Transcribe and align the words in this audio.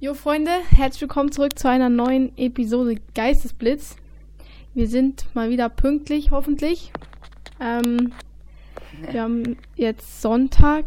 Jo 0.00 0.14
Freunde, 0.14 0.50
herzlich 0.70 1.02
willkommen 1.02 1.30
zurück 1.30 1.58
zu 1.58 1.68
einer 1.68 1.88
neuen 1.90 2.36
Episode 2.38 2.96
Geistesblitz. 3.14 3.96
Wir 4.74 4.88
sind 4.88 5.26
mal 5.34 5.50
wieder 5.50 5.68
pünktlich, 5.68 6.30
hoffentlich. 6.30 6.90
Ähm, 7.60 8.12
wir 9.10 9.22
haben 9.22 9.56
jetzt 9.76 10.22
Sonntag. 10.22 10.84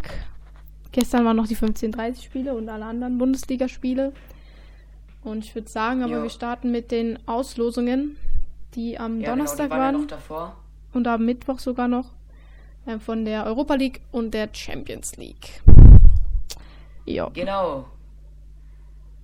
Gestern 0.91 1.25
waren 1.25 1.37
noch 1.37 1.47
die 1.47 1.55
15:30 1.55 2.23
Spiele 2.23 2.55
und 2.55 2.69
alle 2.69 2.85
anderen 2.85 3.17
Bundesligaspiele. 3.17 4.13
Und 5.23 5.45
ich 5.45 5.53
würde 5.55 5.69
sagen, 5.69 6.03
aber 6.03 6.17
Jo. 6.17 6.23
wir 6.23 6.29
starten 6.29 6.71
mit 6.71 6.91
den 6.91 7.19
Auslosungen, 7.27 8.17
die 8.75 8.99
am 8.99 9.21
Ja, 9.21 9.29
Donnerstag 9.29 9.69
genau, 9.69 9.75
die 9.75 9.79
waren 9.79 9.79
ja 9.79 9.93
waren 9.93 10.01
noch 10.01 10.07
davor. 10.07 10.55
und 10.93 11.07
am 11.07 11.23
Mittwoch 11.25 11.59
sogar 11.59 11.87
noch 11.87 12.09
ähm, 12.87 12.99
von 12.99 13.25
der 13.25 13.45
Europa 13.45 13.75
League 13.75 14.01
und 14.11 14.33
der 14.33 14.49
Champions 14.51 15.15
League. 15.17 15.61
Jo. 17.05 17.29
Genau. 17.33 17.85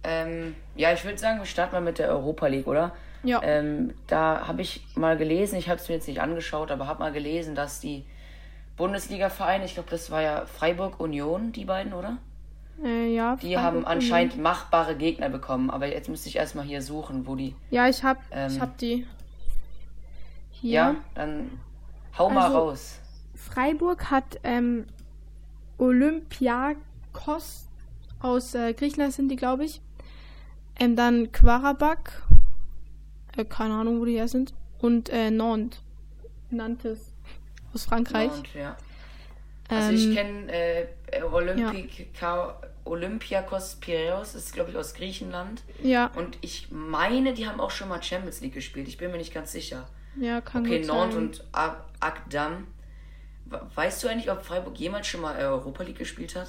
Ähm, 0.03 0.55
ja, 0.75 0.93
ich 0.93 1.03
würde 1.03 1.17
sagen, 1.17 1.39
wir 1.39 1.45
starten 1.45 1.73
mal 1.75 1.81
mit 1.81 1.99
der 1.99 2.09
Europa 2.09 2.47
League, 2.47 2.67
oder? 2.67 2.91
Ja. 3.23 3.41
Ähm, 3.43 3.93
da 4.07 4.47
habe 4.47 4.61
ich 4.61 4.85
mal 4.95 5.17
gelesen, 5.17 5.57
ich 5.57 5.67
habe 5.69 5.79
es 5.79 5.89
mir 5.89 5.95
jetzt 5.95 6.07
nicht 6.07 6.21
angeschaut, 6.21 6.71
aber 6.71 6.87
habe 6.87 6.99
mal 6.99 7.11
gelesen, 7.11 7.53
dass 7.53 7.79
die 7.81 8.05
Bundesliga-Vereine, 8.77 9.65
ich 9.65 9.73
glaube, 9.73 9.89
das 9.89 10.09
war 10.09 10.21
ja 10.21 10.45
Freiburg 10.45 10.99
Union, 11.01 11.51
die 11.51 11.65
beiden, 11.65 11.91
oder? 11.93 12.17
Äh, 12.81 13.13
ja, 13.13 13.35
Die 13.35 13.55
Freiburg 13.55 13.61
haben 13.63 13.85
anscheinend 13.85 14.37
machbare 14.37 14.95
Gegner 14.95 15.27
bekommen, 15.27 15.69
aber 15.69 15.87
jetzt 15.87 16.07
müsste 16.07 16.29
ich 16.29 16.37
erstmal 16.37 16.63
hier 16.63 16.81
suchen, 16.81 17.27
wo 17.27 17.35
die. 17.35 17.53
Ja, 17.71 17.89
ich 17.89 18.01
hab, 18.05 18.19
ich 18.29 18.55
Ähm, 18.55 18.61
hab 18.61 18.77
die. 18.77 19.05
Hier. 20.51 20.71
Ja, 20.71 20.95
dann 21.15 21.59
hau 22.17 22.29
mal 22.29 22.45
Also- 22.45 22.57
raus. 22.57 22.99
Freiburg 23.35 24.11
hat 24.11 24.39
ähm, 24.43 24.85
Olympiakos 25.77 27.65
aus 28.21 28.53
äh, 28.55 28.73
Griechenland 28.73 29.13
sind 29.13 29.29
die, 29.29 29.35
glaube 29.37 29.65
ich. 29.65 29.81
Ähm, 30.79 30.95
dann 30.95 31.31
Quarabak. 31.31 32.23
Äh, 33.37 33.45
keine 33.45 33.73
Ahnung, 33.75 33.99
wo 33.99 34.05
die 34.05 34.15
her 34.15 34.27
sind. 34.27 34.53
Und 34.79 35.09
äh, 35.09 35.29
Nantes. 35.31 35.81
Nantes. 36.49 37.11
Aus 37.73 37.85
Frankreich. 37.85 38.31
Und, 38.31 38.53
ja. 38.55 38.75
Also 39.67 39.91
ich 39.91 40.07
Ähm, 40.07 40.15
kenne 40.15 40.51
äh, 40.51 40.87
Olympika, 41.31 42.59
Olympiakos 42.85 43.75
Piraeus, 43.75 44.33
ist 44.33 44.53
glaube 44.53 44.71
ich 44.71 44.77
aus 44.77 44.95
Griechenland. 44.95 45.61
ja, 45.83 46.07
Und 46.15 46.39
ich 46.41 46.71
meine, 46.71 47.33
die 47.35 47.47
haben 47.47 47.59
auch 47.59 47.69
schon 47.69 47.87
mal 47.89 48.01
Champions 48.01 48.41
League 48.41 48.55
gespielt. 48.55 48.87
Ich 48.87 48.97
bin 48.97 49.11
mir 49.11 49.17
nicht 49.17 49.33
ganz 49.33 49.51
sicher. 49.51 49.87
ja, 50.19 50.41
kann 50.41 50.65
Okay, 50.65 50.83
Nantes 50.83 51.15
und 51.17 51.43
Akdam. 51.99 52.65
We- 53.45 53.61
Weißt 53.75 54.03
du 54.03 54.07
eigentlich, 54.07 54.31
ob 54.31 54.41
Freiburg 54.43 54.75
jemals 54.79 55.05
schon 55.05 55.21
mal 55.21 55.35
Europa 55.37 55.83
League 55.83 55.99
gespielt 55.99 56.35
hat? 56.35 56.47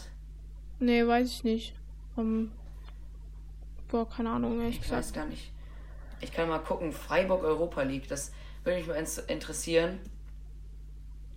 Nee, 0.79 1.07
weiß 1.07 1.29
ich 1.29 1.45
nicht. 1.45 1.75
Um, 2.17 2.51
boah, 3.91 4.09
keine 4.09 4.31
Ahnung, 4.31 4.61
ehrlich 4.61 4.77
Ich 4.77 4.83
gesagt. 4.83 4.99
weiß 5.07 5.13
gar 5.13 5.27
nicht. 5.27 5.53
Ich 6.21 6.33
kann 6.33 6.49
mal 6.49 6.59
gucken. 6.59 6.93
Freiburg 6.93 7.43
Europa 7.43 7.83
League. 7.83 8.09
Das 8.09 8.33
würde 8.65 8.79
mich 8.79 8.87
mal 8.87 8.95
interessieren. 9.29 9.99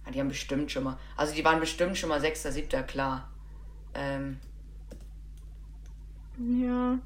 Ah, 0.06 0.12
die 0.12 0.20
haben 0.20 0.28
bestimmt 0.28 0.72
schon 0.72 0.84
mal. 0.84 0.98
Also 1.16 1.34
die 1.34 1.46
waren 1.46 1.60
bestimmt 1.60 1.98
schon 1.98 2.10
mal 2.10 2.20
Sechster, 2.20 2.52
Siebter, 2.52 2.84
klar. 2.84 3.30
Ähm, 3.94 4.40
Ja. 6.38 6.98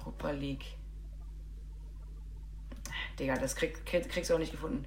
Europa 0.00 0.30
League. 0.30 0.64
Digga, 3.18 3.34
das 3.36 3.56
krieg, 3.56 3.84
krieg, 3.84 4.08
kriegst 4.08 4.30
du 4.30 4.34
auch 4.34 4.38
nicht 4.38 4.52
gefunden. 4.52 4.84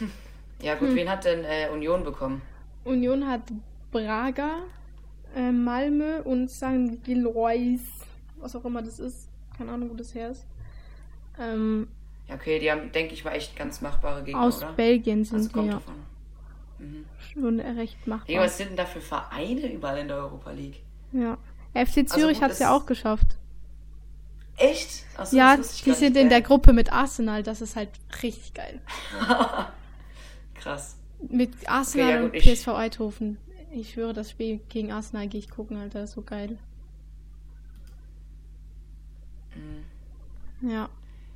ja 0.62 0.74
gut, 0.76 0.94
wen 0.94 1.08
hat 1.08 1.24
denn 1.24 1.44
äh, 1.44 1.68
Union 1.72 2.04
bekommen? 2.04 2.40
Union 2.84 3.26
hat 3.26 3.42
Braga, 3.90 4.60
äh, 5.34 5.52
Malmö 5.52 6.20
und 6.22 6.48
St. 6.50 7.02
Gillois. 7.04 7.80
Was 8.38 8.56
auch 8.56 8.64
immer 8.64 8.82
das 8.82 8.98
ist. 8.98 9.28
Keine 9.56 9.72
Ahnung, 9.72 9.90
wo 9.90 9.94
das 9.94 10.14
her 10.14 10.30
ist. 10.30 10.46
Ähm, 11.38 11.88
Ja, 12.28 12.34
okay, 12.34 12.58
die 12.58 12.70
haben, 12.70 12.92
denke 12.92 13.14
ich 13.14 13.24
mal, 13.24 13.32
echt 13.32 13.56
ganz 13.56 13.80
machbare 13.80 14.22
Gegner, 14.22 14.42
aus 14.42 14.58
oder? 14.58 14.72
Belgien 14.72 15.24
sind 15.24 15.36
Also 15.36 15.60
die 15.60 15.66
ja 15.66 15.72
davon. 15.74 15.94
Mhm. 16.78 17.04
schon 17.32 17.60
recht 17.60 18.06
machbar. 18.06 18.26
Digga, 18.26 18.40
was 18.42 18.56
sind 18.56 18.70
denn 18.70 18.76
da 18.76 18.86
für 18.86 19.00
Vereine 19.00 19.72
überall 19.72 19.98
in 19.98 20.08
der 20.08 20.16
Europa 20.18 20.50
League? 20.50 20.82
Ja. 21.12 21.38
FC 21.74 22.08
Zürich 22.08 22.38
gut, 22.38 22.42
hat 22.42 22.50
es 22.52 22.58
ja 22.58 22.74
auch 22.74 22.86
geschafft. 22.86 23.36
Echt? 24.56 25.04
Achso, 25.16 25.36
ja, 25.36 25.56
die 25.56 25.92
sind 25.92 26.16
in 26.16 26.28
der. 26.28 26.42
Gruppe 26.42 26.72
mit 26.72 26.92
Arsenal. 26.92 27.42
Das 27.42 27.60
ist 27.60 27.76
halt 27.76 27.88
richtig 28.22 28.52
geil. 28.54 28.80
Krass. 30.54 30.96
Mit 31.28 31.50
Arsenal 31.68 32.10
ja, 32.10 32.22
gut, 32.22 32.34
und 32.34 32.42
PSV 32.42 32.68
Eindhoven. 32.68 33.38
Ich 33.74 33.92
schwöre, 33.92 34.12
das 34.12 34.30
Spiel 34.30 34.60
gegen 34.68 34.92
Arsenal 34.92 35.28
gehe 35.28 35.38
ich 35.40 35.48
gucken, 35.50 35.76
Alter. 35.78 36.04
Ist 36.04 36.12
so 36.12 36.22
geil. 36.22 36.58
Mhm. 39.54 40.68
Ja. 40.70 40.88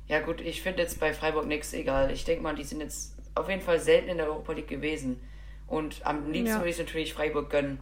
Ja 0.07 0.21
gut, 0.21 0.39
ich 0.41 0.61
finde 0.61 0.81
jetzt 0.83 0.99
bei 0.99 1.13
Freiburg 1.13 1.47
nichts 1.47 1.73
egal. 1.73 2.11
Ich 2.11 2.23
denke 2.25 2.43
mal, 2.43 2.55
die 2.55 2.63
sind 2.63 2.79
jetzt 2.79 3.15
auf 3.35 3.49
jeden 3.49 3.61
Fall 3.61 3.79
selten 3.79 4.09
in 4.09 4.17
der 4.17 4.27
Europa 4.27 4.53
League 4.53 4.67
gewesen. 4.67 5.19
Und 5.67 6.05
am 6.05 6.31
liebsten 6.31 6.47
Ja. 6.55 6.59
würde 6.59 6.69
ich 6.69 6.77
natürlich 6.77 7.13
Freiburg 7.13 7.49
gönnen. 7.49 7.79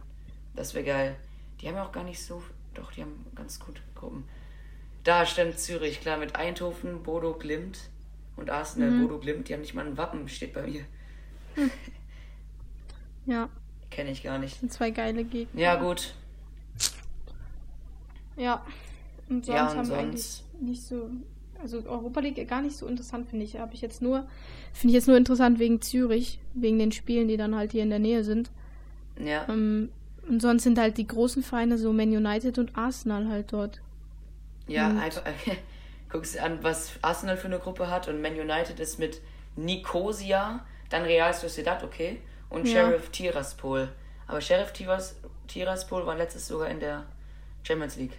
Das 0.56 0.74
wäre 0.74 0.84
geil. 0.84 1.16
Die 1.60 1.68
haben 1.68 1.76
ja 1.76 1.84
auch 1.86 1.92
gar 1.92 2.02
nicht 2.04 2.22
so. 2.22 2.42
Doch, 2.74 2.90
die 2.92 3.02
haben 3.02 3.24
ganz 3.34 3.60
gute 3.60 3.80
Gruppen. 3.94 4.24
Da 5.04 5.24
stimmt 5.24 5.58
Zürich, 5.58 6.00
klar, 6.00 6.16
mit 6.18 6.34
Eindhoven, 6.34 7.02
Bodo 7.04 7.34
Glimt 7.34 7.78
und 8.34 8.50
Arsenal, 8.50 8.90
Mhm. 8.90 9.02
Bodo 9.02 9.20
Glimt, 9.20 9.48
die 9.48 9.54
haben 9.54 9.60
nicht 9.60 9.74
mal 9.74 9.86
ein 9.86 9.96
Wappen, 9.96 10.28
steht 10.28 10.52
bei 10.52 10.66
mir. 10.66 10.84
Ja. 13.24 13.48
Kenne 13.90 14.10
ich 14.10 14.22
gar 14.22 14.38
nicht. 14.38 14.60
Sind 14.60 14.72
zwei 14.72 14.90
geile 14.90 15.24
Gegner. 15.24 15.60
Ja, 15.60 15.76
gut. 15.76 16.14
Ja. 18.36 18.62
Und 19.28 19.44
sonst 19.46 19.56
Ja, 19.56 19.62
und 19.62 19.68
haben 19.70 19.76
wir 19.76 19.84
sonst- 19.84 19.98
eigentlich 19.98 20.42
nicht 20.60 20.82
so. 20.82 21.10
Also 21.62 21.78
Europa 21.86 22.20
League 22.20 22.48
gar 22.48 22.60
nicht 22.60 22.76
so 22.76 22.86
interessant, 22.86 23.28
finde 23.30 23.44
ich. 23.44 23.58
Habe 23.58 23.72
ich 23.74 23.80
jetzt 23.80 24.02
nur. 24.02 24.26
Finde 24.72 24.88
ich 24.92 24.94
jetzt 24.94 25.08
nur 25.08 25.16
interessant 25.16 25.58
wegen 25.58 25.80
Zürich, 25.80 26.38
wegen 26.54 26.78
den 26.78 26.92
Spielen, 26.92 27.28
die 27.28 27.36
dann 27.38 27.54
halt 27.56 27.72
hier 27.72 27.82
in 27.82 27.90
der 27.90 27.98
Nähe 27.98 28.24
sind. 28.24 28.50
Ja. 29.18 29.46
Ähm, 29.48 29.88
und 30.28 30.42
sonst 30.42 30.64
sind 30.64 30.78
halt 30.78 30.98
die 30.98 31.06
großen 31.06 31.42
Vereine 31.42 31.78
so 31.78 31.92
Man 31.92 32.10
United 32.14 32.58
und 32.58 32.76
Arsenal 32.76 33.28
halt 33.28 33.52
dort. 33.52 33.80
Ja, 34.68 34.90
Und- 34.90 34.98
einfach. 34.98 35.22
Guckst 36.08 36.34
dir 36.36 36.44
an, 36.44 36.58
was 36.62 36.92
Arsenal 37.02 37.36
für 37.36 37.46
eine 37.48 37.58
Gruppe 37.58 37.90
hat 37.90 38.06
und 38.08 38.20
Man 38.22 38.34
United 38.38 38.78
ist 38.78 38.98
mit 38.98 39.20
Nicosia, 39.56 40.64
dann 40.88 41.02
Real 41.02 41.32
Sociedad, 41.34 41.82
okay, 41.82 42.20
und 42.50 42.66
Ja. 42.66 42.82
Sheriff 42.88 43.10
Tiraspol. 43.10 43.88
Aber 44.26 44.40
Sheriff 44.40 44.72
Tiras, 44.72 45.16
Tiraspol 45.46 46.04
war 46.06 46.16
letztes 46.16 46.46
sogar 46.48 46.68
in 46.68 46.80
der 46.80 47.04
Champions 47.62 47.96
League. 47.96 48.18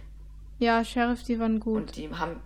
Ja, 0.58 0.82
Sheriff, 0.84 1.22
die 1.24 1.38
waren 1.38 1.60
gut. 1.60 1.76
Und 1.76 1.96
die 1.96 2.08
haben, 2.12 2.40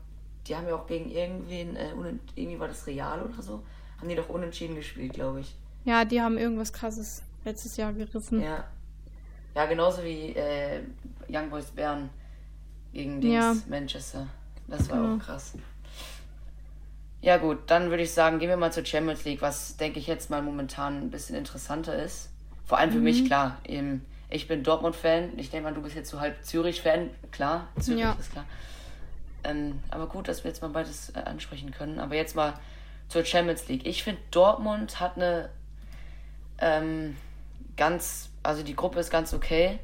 die 0.47 0.56
haben 0.56 0.66
ja 0.69 0.75
auch 0.75 0.87
gegen 0.87 1.10
irgendwen, 1.10 1.76
äh, 1.76 1.91
irgendwie 2.34 2.59
war 2.60 2.69
das 2.69 2.87
Real 2.87 3.22
oder 3.22 3.41
so, 3.43 3.62
haben 3.98 4.09
die 4.09 4.15
doch 4.16 4.28
unentschieden 4.28 4.75
gespielt, 4.76 5.12
glaube 5.15 5.41
ich. 5.41 5.54
Ja, 5.84 6.04
die 6.04 6.20
haben 6.20 6.37
irgendwas 6.38 6.72
krasses 6.72 7.22
letztes 7.44 7.76
Jahr 7.76 7.93
gerissen. 7.93 8.41
Ja. 8.43 8.64
Ja, 9.54 9.66
genauso 9.66 10.03
wie 10.03 10.34
äh, 10.34 10.81
Young 11.28 11.50
Boys 11.50 11.66
Bern 11.66 12.09
gegen 12.93 13.20
Dings 13.20 13.34
Ja. 13.34 13.54
Manchester. 13.69 14.26
Das 14.69 14.88
war 14.91 14.99
Genau. 15.00 15.16
auch 15.16 15.19
krass. 15.19 15.53
Ja 17.22 17.37
gut, 17.38 17.59
dann 17.69 17.88
würde 17.91 18.03
ich 18.03 18.12
sagen, 18.12 18.38
gehen 18.41 18.49
wir 18.49 18.56
mal 18.56 18.72
zur 18.72 18.84
Champions 18.84 19.25
League, 19.25 19.41
was 19.43 19.77
denke 19.77 19.99
ich 20.00 20.06
jetzt 20.09 20.28
mal 20.28 20.43
momentan 20.43 21.03
ein 21.03 21.10
bisschen 21.10 21.37
interessanter 21.37 21.94
ist. 22.03 22.28
Vor 22.66 22.78
allem 22.78 22.91
für 22.91 22.99
Mhm. 22.99 23.05
mich, 23.05 23.25
klar. 23.27 23.59
Eben, 23.65 24.05
ich 24.28 24.49
bin 24.49 24.62
Dortmund-Fan. 24.65 25.38
Ich 25.38 25.50
denke 25.50 25.69
mal, 25.69 25.75
du 25.75 25.82
bist 25.82 25.94
jetzt 25.94 26.11
so 26.11 26.21
halb 26.21 26.44
Zürich-Fan. 26.44 27.11
Klar, 27.31 27.69
Zürich 27.81 28.00
Ja. 28.00 28.16
ist 28.19 28.32
klar. 28.32 28.44
Ähm, 29.44 29.81
aber 29.91 30.06
gut, 30.09 30.27
dass 30.28 30.43
wir 30.44 30.50
jetzt 30.50 30.62
mal 30.62 30.69
beides 30.69 31.11
äh, 31.11 31.21
ansprechen 31.21 31.71
können. 31.71 31.99
Aber 32.00 32.15
jetzt 32.16 32.34
mal 32.34 32.55
zur 33.09 33.25
Champions 33.25 33.69
League. 33.69 33.87
Ich 33.87 34.03
finde, 34.03 34.21
Dortmund 34.32 34.99
hat 35.00 35.17
eine 35.17 35.49
ähm, 36.58 37.17
ganz, 37.76 38.31
also 38.43 38.62
die 38.62 38.75
Gruppe 38.76 38.99
ist 39.00 39.11
ganz 39.11 39.32
okay. 39.32 39.79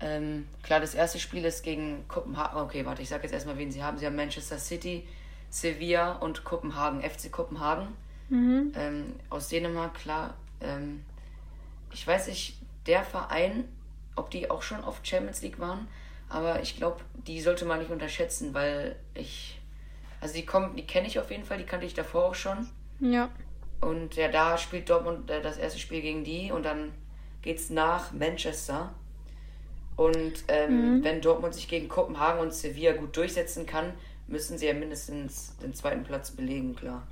Ähm, 0.00 0.46
klar, 0.62 0.80
das 0.80 0.94
erste 0.94 1.18
Spiel 1.18 1.44
ist 1.44 1.62
gegen 1.62 2.06
Kopenhagen. 2.08 2.60
Okay, 2.60 2.84
warte, 2.86 3.02
ich 3.02 3.08
sage 3.08 3.24
jetzt 3.24 3.32
erstmal, 3.32 3.58
wen 3.58 3.70
sie 3.72 3.82
haben. 3.82 3.98
Sie 3.98 4.06
haben 4.06 4.16
Manchester 4.16 4.58
City, 4.58 5.06
Sevilla 5.50 6.12
und 6.12 6.44
Kopenhagen, 6.44 7.02
FC 7.02 7.30
Kopenhagen. 7.32 7.88
Mhm. 8.28 8.72
Ähm, 8.76 9.14
aus 9.30 9.48
Dänemark, 9.48 9.94
klar. 9.94 10.34
Ähm, 10.60 11.04
ich 11.92 12.06
weiß 12.06 12.28
nicht, 12.28 12.58
der 12.86 13.02
Verein, 13.04 13.64
ob 14.16 14.30
die 14.30 14.50
auch 14.50 14.62
schon 14.62 14.84
auf 14.84 15.00
Champions 15.02 15.40
League 15.42 15.58
waren, 15.58 15.88
aber 16.28 16.60
ich 16.60 16.76
glaube, 16.76 17.00
die 17.26 17.40
sollte 17.40 17.64
man 17.64 17.78
nicht 17.78 17.90
unterschätzen, 17.90 18.52
weil 18.54 18.96
ich. 19.14 19.58
Also 20.20 20.34
die 20.34 20.44
kommen, 20.44 20.74
die 20.76 20.84
kenne 20.86 21.06
ich 21.06 21.18
auf 21.20 21.30
jeden 21.30 21.44
Fall, 21.44 21.58
die 21.58 21.64
kannte 21.64 21.86
ich 21.86 21.94
davor 21.94 22.24
auch 22.26 22.34
schon. 22.34 22.68
Ja. 23.00 23.30
Und 23.80 24.16
ja, 24.16 24.28
da 24.28 24.58
spielt 24.58 24.90
Dortmund 24.90 25.30
äh, 25.30 25.40
das 25.40 25.56
erste 25.56 25.78
Spiel 25.78 26.00
gegen 26.02 26.24
die 26.24 26.50
und 26.50 26.64
dann 26.64 26.92
geht's 27.42 27.70
nach 27.70 28.12
Manchester. 28.12 28.92
Und 29.96 30.44
ähm, 30.48 30.98
Mhm. 30.98 31.04
wenn 31.04 31.20
Dortmund 31.20 31.54
sich 31.54 31.68
gegen 31.68 31.88
Kopenhagen 31.88 32.40
und 32.40 32.52
Sevilla 32.52 32.92
gut 32.92 33.16
durchsetzen 33.16 33.64
kann, 33.66 33.92
müssen 34.28 34.58
sie 34.58 34.66
ja 34.66 34.74
mindestens 34.74 35.56
den 35.58 35.74
zweiten 35.74 36.04
Platz 36.04 36.30
belegen, 36.30 36.76
klar. 36.76 37.06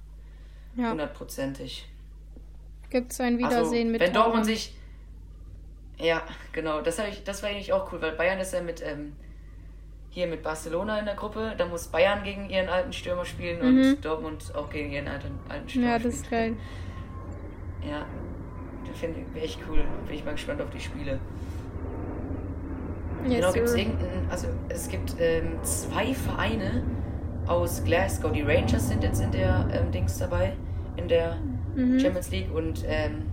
Ja. 0.76 0.90
Hundertprozentig. 0.90 1.88
Gibt 2.90 3.12
es 3.12 3.20
ein 3.20 3.42
Also, 3.42 3.56
Wiedersehen 3.58 3.90
mit 3.90 4.00
wenn 4.00 4.12
Dortmund 4.12 4.44
sich. 4.44 4.74
Ja, 5.98 6.22
genau, 6.52 6.82
das, 6.82 6.98
ich, 6.98 7.24
das 7.24 7.42
war 7.42 7.48
eigentlich 7.50 7.72
auch 7.72 7.90
cool, 7.92 8.02
weil 8.02 8.12
Bayern 8.12 8.38
ist 8.38 8.52
ja 8.52 8.60
mit 8.60 8.82
ähm, 8.82 9.14
hier 10.10 10.26
mit 10.26 10.42
Barcelona 10.42 10.98
in 10.98 11.06
der 11.06 11.14
Gruppe. 11.14 11.54
Da 11.56 11.66
muss 11.66 11.88
Bayern 11.88 12.22
gegen 12.22 12.50
ihren 12.50 12.68
alten 12.68 12.92
Stürmer 12.92 13.24
spielen 13.24 13.60
und 13.62 13.74
Mhm. 13.76 14.00
Dortmund 14.02 14.54
auch 14.54 14.68
gegen 14.70 14.92
ihren 14.92 15.08
alten, 15.08 15.38
alten 15.48 15.68
Stürmer 15.68 15.88
Ja, 15.88 15.98
das 15.98 16.14
ist 16.14 16.30
geil. 16.30 16.56
Ja, 17.88 18.04
das 18.86 18.98
finde 18.98 19.20
ich 19.34 19.42
echt 19.42 19.60
cool. 19.68 19.84
Bin 20.06 20.14
ich 20.14 20.24
mal 20.24 20.32
gespannt 20.32 20.60
auf 20.60 20.70
die 20.70 20.80
Spiele. 20.80 21.18
Yes, 23.24 23.36
genau, 23.36 23.52
gibt 23.52 23.66
es 23.66 23.74
irgendeinen, 23.74 24.30
also 24.30 24.48
es 24.68 24.88
gibt 24.88 25.16
ähm, 25.18 25.58
zwei 25.64 26.14
Vereine 26.14 26.84
aus 27.48 27.82
Glasgow. 27.84 28.32
Die 28.32 28.42
Rangers 28.42 28.88
sind 28.88 29.02
jetzt 29.02 29.20
in 29.20 29.30
der 29.32 29.68
ähm, 29.72 29.90
Dings 29.92 30.18
dabei, 30.18 30.54
in 30.96 31.08
der 31.08 31.36
Mhm. 31.74 32.00
Champions 32.00 32.30
League 32.30 32.50
und 32.54 32.84
ähm, 32.86 33.30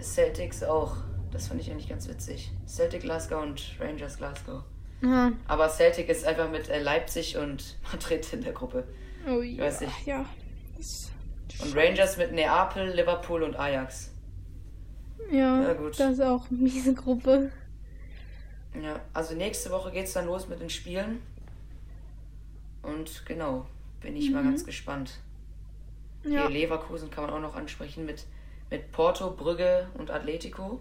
Celtics 0.00 0.62
auch. 0.62 0.96
Das 1.32 1.48
fand 1.48 1.60
ich 1.60 1.70
eigentlich 1.70 1.88
ganz 1.88 2.06
witzig. 2.08 2.52
Celtic 2.66 3.00
Glasgow 3.02 3.42
und 3.42 3.62
Rangers 3.80 4.18
Glasgow. 4.18 4.62
Aha. 5.02 5.32
Aber 5.48 5.68
Celtic 5.70 6.08
ist 6.08 6.26
einfach 6.26 6.50
mit 6.50 6.68
äh, 6.68 6.80
Leipzig 6.82 7.36
und 7.38 7.76
Madrid 7.92 8.30
in 8.32 8.42
der 8.42 8.52
Gruppe. 8.52 8.84
Oh 9.26 9.40
ja. 9.40 9.64
weiß 9.64 9.80
nicht. 9.82 10.06
Ja. 10.06 10.24
Und 11.62 11.74
Rangers 11.76 12.16
mit 12.18 12.32
Neapel, 12.32 12.90
Liverpool 12.94 13.42
und 13.42 13.58
Ajax. 13.58 14.12
Ja, 15.32 15.62
Ja, 15.62 15.72
gut. 15.72 15.98
das 15.98 16.12
ist 16.12 16.20
auch 16.20 16.50
eine 16.50 16.58
miese 16.60 16.92
Gruppe. 16.94 17.50
Ja, 18.82 19.00
also 19.14 19.34
nächste 19.34 19.70
Woche 19.70 19.90
geht's 19.90 20.12
dann 20.12 20.26
los 20.26 20.48
mit 20.48 20.60
den 20.60 20.68
Spielen. 20.68 21.22
Und 22.86 23.24
genau, 23.26 23.66
bin 24.00 24.16
ich 24.16 24.30
mal 24.30 24.42
Mhm. 24.42 24.50
ganz 24.50 24.64
gespannt. 24.64 25.18
Ja. 26.24 26.42
Hier 26.46 26.50
Leverkusen 26.50 27.10
kann 27.10 27.24
man 27.24 27.32
auch 27.34 27.40
noch 27.40 27.56
ansprechen 27.56 28.04
mit, 28.06 28.24
mit 28.70 28.90
Porto, 28.92 29.30
Brügge 29.30 29.88
und 29.94 30.10
Atletico. 30.10 30.80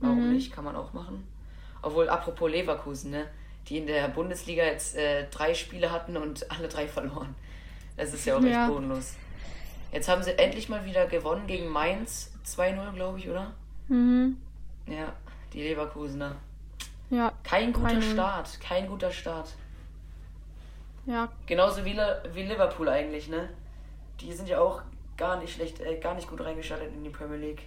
Warum 0.00 0.26
Mhm. 0.28 0.32
nicht? 0.34 0.52
Kann 0.52 0.64
man 0.64 0.76
auch 0.76 0.92
machen. 0.92 1.26
Obwohl, 1.82 2.08
apropos 2.08 2.50
Leverkusen, 2.50 3.10
ne? 3.10 3.26
Die 3.68 3.78
in 3.78 3.86
der 3.86 4.08
Bundesliga 4.08 4.62
jetzt 4.64 4.96
äh, 4.96 5.26
drei 5.30 5.54
Spiele 5.54 5.90
hatten 5.90 6.16
und 6.16 6.50
alle 6.50 6.68
drei 6.68 6.86
verloren. 6.86 7.34
Das 7.96 8.12
ist 8.12 8.24
ja 8.26 8.36
auch 8.36 8.42
Ja. 8.42 8.64
echt 8.64 8.72
bodenlos. 8.72 9.14
Jetzt 9.92 10.08
haben 10.08 10.22
sie 10.22 10.38
endlich 10.38 10.68
mal 10.68 10.84
wieder 10.84 11.06
gewonnen 11.06 11.46
gegen 11.46 11.68
Mainz. 11.68 12.32
2-0, 12.44 12.92
glaube 12.92 13.18
ich, 13.18 13.28
oder? 13.28 13.52
Mhm. 13.88 14.36
Ja, 14.86 15.12
die 15.52 15.62
Leverkusener. 15.62 16.36
Ja. 17.10 17.32
Kein 17.42 17.72
guter 17.72 17.88
3-0. 17.94 18.02
Start. 18.12 18.60
Kein 18.60 18.86
guter 18.86 19.10
Start. 19.10 19.48
Ja. 21.06 21.30
Genauso 21.46 21.84
wie, 21.84 21.96
wie 22.34 22.42
Liverpool 22.42 22.88
eigentlich, 22.88 23.28
ne? 23.28 23.48
Die 24.20 24.32
sind 24.32 24.48
ja 24.48 24.60
auch 24.60 24.82
gar 25.16 25.38
nicht 25.38 25.54
schlecht, 25.54 25.80
äh, 25.80 25.98
gar 25.98 26.14
nicht 26.14 26.28
gut 26.28 26.40
reingestartet 26.40 26.88
in 26.94 27.04
die 27.04 27.10
Premier 27.10 27.38
League. 27.38 27.62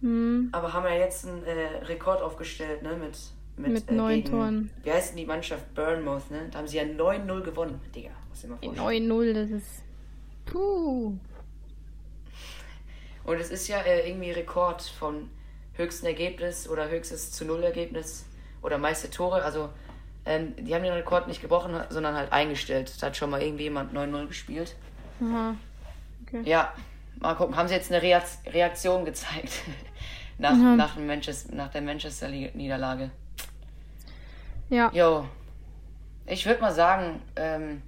Mhm. 0.00 0.48
Aber 0.52 0.72
haben 0.72 0.84
ja 0.84 0.94
jetzt 0.94 1.26
einen 1.26 1.42
äh, 1.44 1.84
Rekord 1.84 2.22
aufgestellt, 2.22 2.82
ne? 2.82 2.96
Mit, 2.96 3.18
mit, 3.56 3.72
Mit 3.72 3.90
äh, 3.90 3.94
neun 3.94 4.16
gegen, 4.16 4.30
Toren. 4.30 4.70
Wie 4.82 4.92
heißt 4.92 5.10
denn 5.10 5.16
die 5.18 5.26
Mannschaft? 5.26 5.74
Bournemouth, 5.74 6.30
ne? 6.30 6.48
Da 6.50 6.58
haben 6.58 6.68
sie 6.68 6.76
ja 6.76 6.84
9-0 6.84 7.40
gewonnen. 7.42 7.80
Digga, 7.94 8.10
muss 8.28 8.44
ich 8.44 8.50
mal 8.50 8.58
vorstellen. 8.58 9.10
9-0, 9.10 9.32
das 9.32 9.50
ist. 9.50 9.82
Puh. 10.46 11.14
Und 13.24 13.40
es 13.40 13.50
ist 13.50 13.68
ja 13.68 13.80
äh, 13.80 14.08
irgendwie 14.08 14.30
Rekord 14.30 14.82
von 14.82 15.30
höchsten 15.74 16.06
Ergebnis 16.06 16.68
oder 16.68 16.88
höchstes 16.88 17.32
zu 17.32 17.44
Null 17.44 17.62
Ergebnis 17.62 18.26
oder 18.62 18.78
meiste 18.78 19.10
Tore. 19.10 19.42
Also 19.42 19.70
ähm, 20.30 20.54
die 20.56 20.74
haben 20.74 20.82
den 20.84 20.92
Rekord 20.92 21.26
nicht 21.28 21.40
gebrochen, 21.42 21.74
sondern 21.90 22.14
halt 22.14 22.32
eingestellt. 22.32 22.92
Da 23.00 23.08
hat 23.08 23.16
schon 23.16 23.30
mal 23.30 23.42
irgendwie 23.42 23.64
jemand 23.64 23.92
9-0 23.92 24.26
gespielt. 24.28 24.76
Aha. 25.22 25.54
Okay. 26.26 26.42
Ja, 26.44 26.72
mal 27.18 27.34
gucken. 27.34 27.56
Haben 27.56 27.68
sie 27.68 27.74
jetzt 27.74 27.92
eine 27.92 28.00
Reaktion 28.02 29.04
gezeigt 29.04 29.52
nach, 30.38 30.54
Mhm. 30.54 30.76
nach, 30.76 30.94
dem 30.94 31.06
Manchester, 31.06 31.54
nach 31.54 31.68
der 31.70 31.82
Manchester-Niederlage? 31.82 33.10
Ja. 34.68 34.90
Jo, 34.94 35.26
ich 36.26 36.46
würde 36.46 36.60
mal 36.60 36.72
sagen, 36.72 37.20
ähm, 37.34 37.82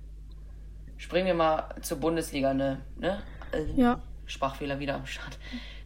springen 0.96 1.26
wir 1.28 1.34
mal 1.34 1.68
zur 1.80 1.98
Bundesliga, 1.98 2.52
ne? 2.52 2.80
ne? 2.98 3.22
Äh, 3.52 3.64
Ja. 3.80 4.00
Sprachfehler 4.26 4.78
wieder 4.80 4.96
am 4.96 5.06
Start. 5.06 5.38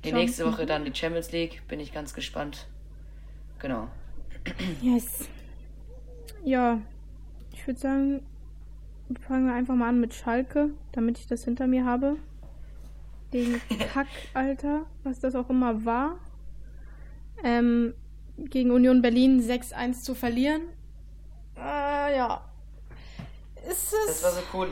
Die 0.05 0.11
Schon. 0.11 0.19
nächste 0.19 0.47
Woche 0.50 0.64
dann 0.67 0.85
die 0.85 0.94
Champions 0.94 1.32
League, 1.32 1.62
bin 1.69 1.81
ich 1.81 1.93
ganz 1.93 2.14
gespannt. 2.14 2.67
Genau. 3.58 3.88
Yes. 4.81 5.29
Ja. 6.44 6.80
Ich 7.52 7.66
würde 7.66 7.80
sagen, 7.80 8.22
fangen 9.26 9.46
wir 9.46 9.54
einfach 9.54 9.74
mal 9.74 9.88
an 9.88 10.00
mit 10.00 10.14
Schalke, 10.14 10.70
damit 10.92 11.18
ich 11.18 11.26
das 11.26 11.44
hinter 11.44 11.66
mir 11.66 11.84
habe. 11.84 12.16
Den 13.32 13.60
Kack, 13.92 14.08
Alter, 14.34 14.86
was 15.04 15.20
das 15.20 15.34
auch 15.34 15.50
immer 15.50 15.84
war. 15.84 16.18
Ähm, 17.42 17.94
gegen 18.38 18.70
Union 18.70 19.02
Berlin 19.02 19.40
6-1 19.40 20.02
zu 20.02 20.14
verlieren. 20.14 20.62
Ah, 21.56 22.08
ja. 22.10 22.44
Ist 23.68 23.92
es. 23.92 24.06
Das 24.06 24.22
war 24.22 24.30
so 24.32 24.42
cool. 24.52 24.68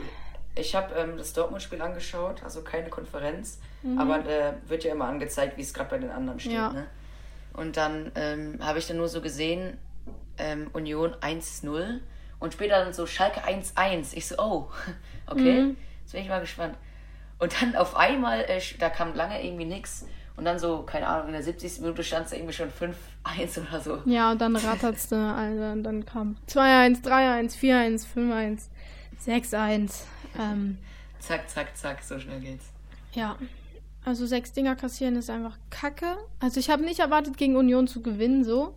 Ich 0.57 0.73
habe 0.73 0.95
ähm, 0.95 1.17
das 1.17 1.33
Dortmund-Spiel 1.33 1.81
angeschaut, 1.81 2.43
also 2.43 2.61
keine 2.61 2.89
Konferenz, 2.89 3.59
aber 3.97 4.25
äh, 4.25 4.53
wird 4.67 4.85
ja 4.85 4.93
immer 4.93 5.05
angezeigt, 5.05 5.57
wie 5.57 5.61
es 5.61 5.73
gerade 5.73 5.89
bei 5.89 5.97
den 5.97 6.09
anderen 6.09 6.39
steht. 6.39 6.53
Mhm. 6.53 6.57
Ja. 6.57 6.71
Ne? 6.71 6.87
Und 7.53 7.75
dann 7.75 8.11
ähm, 8.15 8.59
habe 8.61 8.79
ich 8.79 8.87
dann 8.87 8.97
nur 8.97 9.09
so 9.09 9.21
gesehen, 9.21 9.77
ähm, 10.37 10.69
Union 10.73 11.13
1-0 11.21 11.99
und 12.39 12.53
später 12.53 12.83
dann 12.83 12.93
so 12.93 13.05
Schalke 13.05 13.41
1-1. 13.41 14.13
Ich 14.15 14.27
so, 14.27 14.35
oh, 14.37 14.67
okay, 15.27 15.61
Mhm. 15.61 15.77
jetzt 16.01 16.11
bin 16.13 16.21
ich 16.23 16.29
mal 16.29 16.39
gespannt. 16.41 16.75
Und 17.39 17.61
dann 17.61 17.75
auf 17.75 17.95
einmal, 17.95 18.41
äh, 18.41 18.61
da 18.79 18.89
kam 18.89 19.13
lange 19.13 19.43
irgendwie 19.45 19.65
nichts 19.65 20.05
und 20.37 20.45
dann 20.45 20.57
so, 20.59 20.83
keine 20.83 21.07
Ahnung, 21.07 21.27
in 21.27 21.33
der 21.33 21.43
70. 21.43 21.79
Minute 21.81 22.03
stand 22.03 22.27
es 22.27 22.31
irgendwie 22.33 22.53
schon 22.53 22.69
5-1 22.69 23.59
oder 23.67 23.79
so. 23.81 24.01
Ja, 24.05 24.31
und 24.31 24.39
dann 24.41 24.55
rattert's 24.55 25.11
Alter. 25.11 25.71
Und 25.73 25.83
dann 25.83 26.05
kam 26.05 26.37
2-1, 26.49 27.03
3-1, 27.03 27.57
4-1, 27.57 28.05
5-1, 28.15 28.61
6-1. 29.25 30.01
Ähm, 30.39 30.77
Zack, 31.19 31.49
zack, 31.49 31.75
zack, 31.75 32.03
so 32.03 32.19
schnell 32.19 32.39
geht's. 32.39 32.65
ja. 33.13 33.35
Also 34.07 34.27
sechs 34.27 34.51
Dinger 34.53 34.75
kassieren 34.75 35.15
ist 35.15 35.31
einfach 35.31 35.57
kacke. 35.71 36.05
Also 36.39 36.59
ich 36.59 36.69
habe 36.69 36.83
nicht 36.83 36.99
erwartet, 36.99 37.37
gegen 37.37 37.55
Union 37.55 37.87
zu 37.87 38.03
gewinnen, 38.03 38.43
so. 38.43 38.75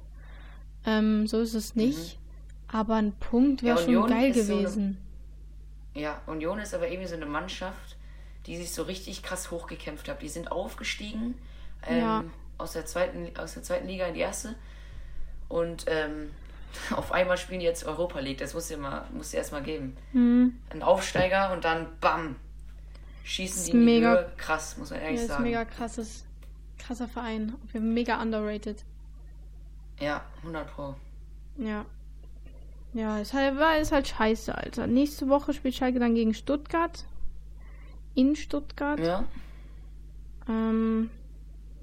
Ähm, 0.86 1.26
so 1.26 1.40
ist 1.40 1.54
es 1.54 1.74
nicht. 1.74 2.18
Aber 2.70 2.96
ein 2.96 3.12
Punkt 3.12 3.62
wäre 3.62 3.78
Ja, 3.78 3.84
schon 3.84 4.08
geil 4.10 4.30
ist 4.30 4.46
so 4.46 4.52
eine- 4.52 4.62
gewesen. 4.62 4.98
Ja, 5.94 6.20
Union 6.26 6.58
ist 6.58 6.74
aber 6.74 6.88
irgendwie 6.88 7.08
so 7.08 7.16
eine 7.16 7.26
Mannschaft, 7.26 7.96
die 8.46 8.56
sich 8.56 8.70
so 8.72 8.82
richtig 8.82 9.22
krass 9.22 9.50
hochgekämpft 9.50 10.08
hat. 10.08 10.22
Die 10.22 10.28
sind 10.28 10.52
aufgestiegen 10.52 11.34
ähm, 11.86 11.98
Ja. 11.98 12.24
aus, 12.58 12.72
der 12.72 12.86
zweiten, 12.86 13.36
aus 13.38 13.54
der 13.54 13.62
zweiten 13.62 13.86
Liga 13.88 14.06
in 14.06 14.14
die 14.14 14.20
erste. 14.20 14.54
Und 15.48 15.86
ähm, 15.88 16.30
auf 16.94 17.10
einmal 17.12 17.38
spielen 17.38 17.60
die 17.60 17.66
jetzt 17.66 17.84
Europa 17.84 18.20
League. 18.20 18.38
Das 18.38 18.54
muss 18.54 18.68
dir 18.68 18.76
mal, 18.76 19.06
muss 19.12 19.32
erstmal 19.32 19.62
geben. 19.62 19.96
Hm. 20.12 20.58
Ein 20.70 20.82
Aufsteiger 20.82 21.52
und 21.52 21.64
dann 21.64 21.86
BAM! 22.00 22.36
Schießen 23.24 23.64
die 23.64 23.70
in 23.72 23.78
die 23.80 23.84
mega- 23.84 24.12
Höhe. 24.14 24.32
Krass, 24.36 24.76
muss 24.78 24.90
man 24.90 25.00
Ja, 25.00 25.06
ehrlich 25.06 25.20
ist 25.22 25.28
sagen. 25.28 25.42
mega 25.42 25.64
krasses, 25.64 26.24
krasser 26.78 27.08
Verein. 27.08 27.54
Mega 27.72 28.20
underrated. 28.22 28.84
Ja, 30.00 30.22
100 30.42 30.74
Pro. 30.74 30.94
Ja. 31.56 31.84
Ja, 32.94 33.18
ist 33.18 33.34
halt, 33.34 33.54
ist 33.82 33.92
halt 33.92 34.08
scheiße, 34.08 34.56
Alter. 34.56 34.86
Nächste 34.86 35.28
Woche 35.28 35.52
spielt 35.52 35.74
Schalke 35.74 35.98
dann 35.98 36.14
gegen 36.14 36.34
Stuttgart. 36.34 37.04
In 38.14 38.34
Stuttgart. 38.34 38.98
Ja, 38.98 39.24
Ähm, 40.48 41.10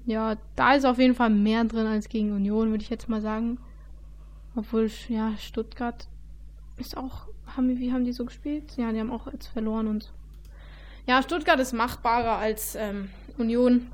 ja, 0.06 0.36
da 0.56 0.74
ist 0.74 0.84
auf 0.84 0.98
jeden 0.98 1.14
Fall 1.14 1.30
mehr 1.30 1.64
drin 1.64 1.86
als 1.86 2.08
gegen 2.08 2.32
Union, 2.32 2.70
würde 2.70 2.82
ich 2.82 2.90
jetzt 2.90 3.08
mal 3.08 3.20
sagen. 3.20 3.58
Obwohl, 4.54 4.90
ja, 5.08 5.36
Stuttgart 5.38 6.08
ist 6.76 6.96
auch. 6.96 7.26
Haben, 7.56 7.78
wie 7.78 7.92
haben 7.92 8.04
die 8.04 8.12
so 8.12 8.24
gespielt? 8.24 8.76
Ja, 8.76 8.90
die 8.92 8.98
haben 8.98 9.12
auch 9.12 9.32
jetzt 9.32 9.46
verloren 9.46 9.86
und. 9.86 10.12
Ja, 11.06 11.22
Stuttgart 11.22 11.60
ist 11.60 11.72
machbarer 11.72 12.38
als 12.38 12.74
ähm, 12.74 13.10
Union. 13.38 13.86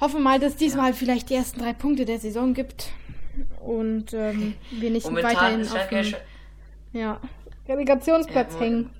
Hoffen 0.00 0.22
mal, 0.22 0.38
dass 0.38 0.56
diesmal 0.56 0.86
halt 0.86 0.96
vielleicht 0.96 1.30
die 1.30 1.34
ersten 1.34 1.60
drei 1.60 1.72
Punkte 1.72 2.04
der 2.04 2.18
Saison 2.18 2.54
gibt. 2.54 2.90
Und 3.60 4.12
ähm, 4.14 4.54
wir 4.70 4.90
nicht 4.90 5.06
momentan 5.06 5.36
weiterhin 5.36 5.62
auf 5.62 5.88
dem 5.88 6.14
ja, 6.92 7.20
Relegationsplatz 7.68 8.54
Ja, 8.54 8.60
hängen. 8.60 8.90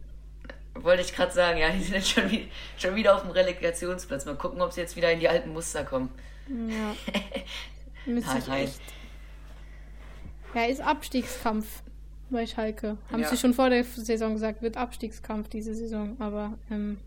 wollte 0.74 1.02
ich 1.02 1.14
gerade 1.14 1.32
sagen, 1.32 1.58
ja, 1.58 1.70
die 1.70 1.82
sind 1.82 1.94
jetzt 1.94 2.10
schon, 2.10 2.30
wie, 2.30 2.48
schon 2.76 2.94
wieder 2.94 3.14
auf 3.16 3.22
dem 3.22 3.30
Relegationsplatz. 3.30 4.26
Mal 4.26 4.36
gucken, 4.36 4.60
ob 4.60 4.72
sie 4.72 4.80
jetzt 4.80 4.96
wieder 4.96 5.10
in 5.12 5.20
die 5.20 5.28
alten 5.28 5.52
Muster 5.52 5.84
kommen. 5.84 6.10
Ja. 6.48 6.94
Müsste 8.12 8.38
ich 8.38 8.48
echt. 8.48 8.80
Ja, 10.54 10.64
ist 10.64 10.80
Abstiegskampf 10.80 11.82
bei 12.30 12.46
Schalke. 12.46 12.96
Haben 13.10 13.22
Ja. 13.22 13.28
sie 13.28 13.36
schon 13.36 13.54
vor 13.54 13.70
der 13.70 13.84
Saison 13.84 14.34
gesagt, 14.34 14.62
wird 14.62 14.76
Abstiegskampf 14.76 15.48
diese 15.48 15.74
Saison. 15.74 16.16
Aber 16.20 16.54
ähm, 16.70 16.98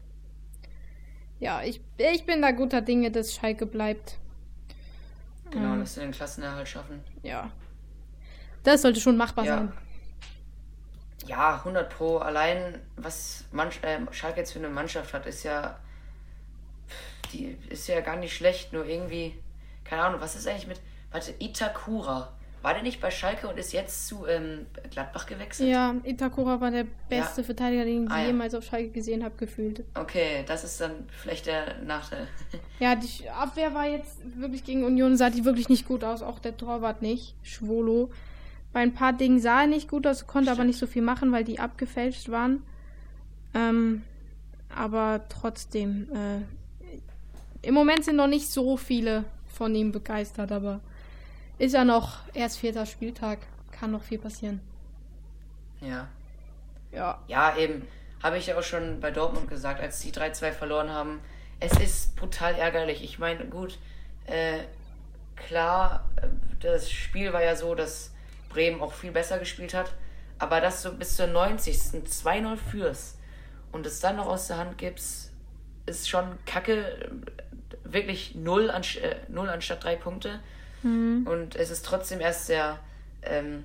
ja, 1.41 1.61
ich, 1.63 1.81
ich 1.97 2.25
bin 2.25 2.41
da 2.41 2.51
guter 2.51 2.81
Dinge, 2.81 3.11
dass 3.11 3.33
Schalke 3.35 3.65
bleibt. 3.65 4.17
Genau, 5.51 5.73
Ähm, 5.73 5.79
dass 5.81 5.95
sie 5.95 5.99
den 5.99 6.11
Klassenerhalt 6.11 6.69
schaffen. 6.69 7.03
ja. 7.23 7.51
Das 8.63 8.83
sollte 8.83 9.01
schon 9.01 9.17
machbar 9.17 9.43
Ja. 9.43 9.57
sein. 9.57 9.73
Ja, 11.25 11.55
100 11.57 11.89
Pro. 11.89 12.17
Allein, 12.19 12.79
was 12.95 13.43
Mann, 13.51 13.69
äh, 13.81 13.99
Schalke 14.11 14.39
jetzt 14.41 14.53
für 14.53 14.59
eine 14.59 14.69
Mannschaft 14.69 15.13
hat, 15.15 15.25
ist 15.25 15.41
ja. 15.43 15.79
Die 17.33 17.57
ist 17.69 17.87
ja 17.87 18.01
gar 18.01 18.17
nicht 18.17 18.35
schlecht, 18.35 18.71
nur 18.71 18.85
irgendwie. 18.85 19.33
Keine 19.83 20.03
Ahnung, 20.03 20.21
was 20.21 20.35
ist 20.35 20.47
eigentlich 20.47 20.67
mit. 20.67 20.79
Warte, 21.11 21.33
Itakura. 21.39 22.33
War 22.61 22.73
der 22.73 22.83
nicht 22.83 23.01
bei 23.01 23.09
Schalke 23.11 23.47
und 23.47 23.57
ist 23.57 23.73
jetzt 23.73 24.07
zu 24.07 24.25
ähm, 24.27 24.65
Gladbach 24.91 25.25
gewechselt? 25.25 25.69
Ja, 25.69 25.95
Itakura 26.03 26.61
war 26.61 26.69
der 26.71 26.85
beste 27.09 27.41
Ja. 27.41 27.45
Verteidiger, 27.45 27.85
den 27.85 28.05
ich 28.05 28.11
Ah, 28.11 28.21
ja. 28.21 28.27
jemals 28.27 28.53
auf 28.53 28.63
Schalke 28.63 28.89
gesehen 28.89 29.23
habe, 29.23 29.35
gefühlt. 29.37 29.83
Okay, 29.95 30.43
das 30.47 30.63
ist 30.63 30.79
dann 30.79 30.91
vielleicht 31.09 31.45
der 31.47 31.77
Nachteil. 31.83 32.27
Ja, 32.79 32.95
die 32.95 33.29
Abwehr 33.29 33.73
war 33.75 33.85
jetzt 33.87 34.17
wirklich 34.39 34.63
gegen 34.63 34.83
Union, 34.83 35.15
sah 35.15 35.29
die 35.29 35.45
wirklich 35.45 35.69
nicht 35.69 35.87
gut 35.87 36.03
aus. 36.03 36.21
Auch 36.23 36.39
der 36.39 36.57
Torwart 36.57 37.01
nicht, 37.03 37.35
Schwolo. 37.43 38.09
Bei 38.73 38.79
ein 38.79 38.93
paar 38.93 39.13
Dingen 39.13 39.39
sah 39.39 39.61
er 39.61 39.67
nicht 39.67 39.87
gut 39.89 40.07
aus, 40.07 40.25
konnte 40.25 40.49
aber 40.49 40.55
Stimmt. 40.57 40.67
nicht 40.69 40.79
so 40.79 40.87
viel 40.87 41.01
machen, 41.03 41.31
weil 41.31 41.43
die 41.43 41.59
abgefälscht 41.59 42.29
waren. 42.29 42.63
Ähm, 43.53 44.01
aber 44.75 45.21
trotzdem, 45.29 46.07
äh, 46.13 47.67
im 47.67 47.73
Moment 47.73 48.03
sind 48.05 48.15
noch 48.15 48.27
nicht 48.27 48.49
so 48.49 48.77
viele 48.77 49.25
von 49.45 49.75
ihm 49.75 49.91
begeistert, 49.91 50.51
aber 50.51 50.79
ist 51.61 51.73
ja 51.73 51.83
noch 51.83 52.17
erst 52.33 52.57
vierter 52.57 52.87
Spieltag, 52.87 53.37
kann 53.71 53.91
noch 53.91 54.01
viel 54.01 54.17
passieren. 54.17 54.59
ja. 55.79 56.07
Ja. 56.91 57.19
Ja, 57.27 57.55
eben. 57.55 57.87
Habe 58.21 58.37
ich 58.37 58.47
ja 58.47 58.57
auch 58.57 58.63
schon 58.63 58.99
bei 58.99 59.11
Dortmund 59.11 59.47
gesagt, 59.47 59.79
als 59.79 59.99
die 60.01 60.11
3-2 60.11 60.51
verloren 60.51 60.89
haben. 60.89 61.21
Es 61.61 61.71
ist 61.79 62.17
brutal 62.17 62.55
ärgerlich. 62.55 63.01
Ich 63.01 63.17
meine, 63.17 63.45
gut, 63.45 63.77
äh, 64.25 64.59
klar, 65.37 66.09
äh, 66.17 66.27
das 66.59 66.91
Spiel 66.91 67.31
war 67.31 67.41
ja 67.41 67.55
so, 67.55 67.75
dass 67.75 68.11
Bremen 68.49 68.81
auch 68.81 68.91
viel 68.91 69.11
besser 69.11 69.39
gespielt 69.39 69.73
hat. 69.73 69.93
Aber 70.37 70.59
dass 70.59 70.81
du 70.81 70.91
bis 70.91 71.15
zur 71.15 71.27
90. 71.27 71.77
2-0 72.05 72.57
führst 72.57 73.17
und 73.71 73.85
es 73.85 74.01
dann 74.01 74.17
noch 74.17 74.27
aus 74.27 74.47
der 74.47 74.57
Hand 74.57 74.77
gibst, 74.77 75.31
ist 75.85 76.09
schon 76.09 76.25
kacke. 76.45 77.09
Wirklich 77.85 78.35
0, 78.35 78.69
an, 78.69 78.83
äh, 79.01 79.15
0 79.29 79.47
anstatt 79.47 79.83
3 79.85 79.95
Punkte. 79.95 80.41
Mhm. 80.83 81.27
Und 81.27 81.55
es 81.55 81.69
ist 81.69 81.85
trotzdem 81.85 82.19
erst 82.21 82.49
der, 82.49 82.79
ähm, 83.23 83.63